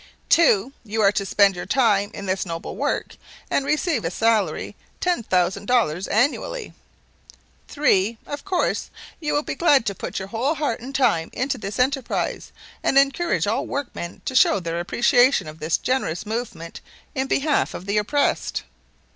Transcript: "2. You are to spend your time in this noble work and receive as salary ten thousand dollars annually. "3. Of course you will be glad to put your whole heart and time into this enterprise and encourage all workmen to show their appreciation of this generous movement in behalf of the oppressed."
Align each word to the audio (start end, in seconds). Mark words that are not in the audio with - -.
"2. 0.29 0.73
You 0.83 1.03
are 1.03 1.11
to 1.11 1.27
spend 1.27 1.55
your 1.55 1.67
time 1.67 2.09
in 2.15 2.25
this 2.25 2.43
noble 2.43 2.75
work 2.75 3.17
and 3.51 3.63
receive 3.63 4.03
as 4.03 4.15
salary 4.15 4.75
ten 4.99 5.21
thousand 5.21 5.67
dollars 5.67 6.07
annually. 6.07 6.73
"3. 7.67 8.17
Of 8.25 8.43
course 8.43 8.89
you 9.19 9.31
will 9.33 9.43
be 9.43 9.53
glad 9.53 9.85
to 9.85 9.93
put 9.93 10.17
your 10.17 10.29
whole 10.29 10.55
heart 10.55 10.79
and 10.79 10.95
time 10.95 11.29
into 11.33 11.59
this 11.59 11.77
enterprise 11.77 12.51
and 12.83 12.97
encourage 12.97 13.45
all 13.45 13.67
workmen 13.67 14.23
to 14.25 14.33
show 14.33 14.59
their 14.59 14.79
appreciation 14.79 15.45
of 15.47 15.59
this 15.59 15.77
generous 15.77 16.25
movement 16.25 16.81
in 17.13 17.27
behalf 17.27 17.75
of 17.75 17.85
the 17.85 17.99
oppressed." 17.99 18.63